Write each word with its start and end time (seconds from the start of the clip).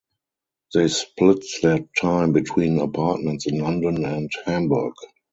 They 0.73 0.87
split 0.87 1.45
their 1.61 1.81
time 1.99 2.33
between 2.33 2.79
apartments 2.81 3.45
in 3.45 3.59
London 3.59 4.03
and 4.03 4.31
Hamburg. 4.45 4.93